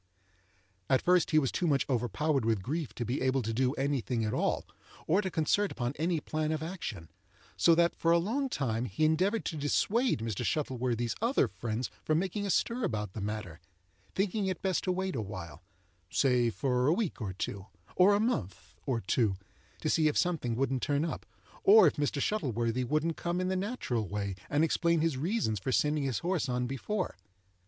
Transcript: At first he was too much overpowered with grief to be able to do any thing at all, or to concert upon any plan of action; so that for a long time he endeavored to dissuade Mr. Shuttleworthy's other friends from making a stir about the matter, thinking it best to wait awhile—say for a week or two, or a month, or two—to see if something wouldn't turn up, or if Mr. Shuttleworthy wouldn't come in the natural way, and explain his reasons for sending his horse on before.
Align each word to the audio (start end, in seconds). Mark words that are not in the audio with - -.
At 0.89 1.03
first 1.03 1.29
he 1.29 1.37
was 1.37 1.51
too 1.51 1.67
much 1.67 1.87
overpowered 1.87 2.43
with 2.43 2.63
grief 2.63 2.91
to 2.95 3.05
be 3.05 3.21
able 3.21 3.43
to 3.43 3.53
do 3.53 3.73
any 3.75 4.01
thing 4.01 4.25
at 4.25 4.33
all, 4.33 4.65
or 5.05 5.21
to 5.21 5.29
concert 5.29 5.71
upon 5.71 5.93
any 5.97 6.19
plan 6.19 6.51
of 6.51 6.63
action; 6.63 7.11
so 7.55 7.75
that 7.75 7.93
for 7.95 8.09
a 8.09 8.17
long 8.17 8.49
time 8.49 8.85
he 8.85 9.05
endeavored 9.05 9.45
to 9.45 9.55
dissuade 9.57 10.17
Mr. 10.21 10.43
Shuttleworthy's 10.43 11.13
other 11.21 11.47
friends 11.47 11.91
from 12.03 12.17
making 12.17 12.47
a 12.47 12.49
stir 12.49 12.83
about 12.83 13.13
the 13.13 13.21
matter, 13.21 13.59
thinking 14.15 14.47
it 14.47 14.63
best 14.63 14.83
to 14.85 14.91
wait 14.91 15.15
awhile—say 15.15 16.49
for 16.49 16.87
a 16.87 16.93
week 16.93 17.21
or 17.21 17.33
two, 17.33 17.67
or 17.95 18.15
a 18.15 18.19
month, 18.19 18.73
or 18.87 19.01
two—to 19.01 19.87
see 19.87 20.07
if 20.07 20.17
something 20.17 20.55
wouldn't 20.55 20.81
turn 20.81 21.05
up, 21.05 21.27
or 21.63 21.85
if 21.85 21.97
Mr. 21.97 22.19
Shuttleworthy 22.19 22.83
wouldn't 22.83 23.17
come 23.17 23.39
in 23.39 23.49
the 23.49 23.55
natural 23.55 24.07
way, 24.07 24.33
and 24.49 24.63
explain 24.63 25.01
his 25.01 25.15
reasons 25.15 25.59
for 25.59 25.71
sending 25.71 26.05
his 26.05 26.17
horse 26.25 26.49
on 26.49 26.65
before. 26.65 27.17